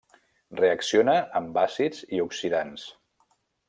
Reacciona 0.59 1.15
amb 1.41 1.61
àcids 1.67 2.03
i 2.19 2.25
oxidants. 2.27 2.91